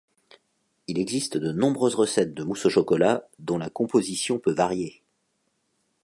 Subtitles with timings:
[0.87, 5.03] Il existe de nombreuses recettes de mousse au chocolat dont la composition peut varier.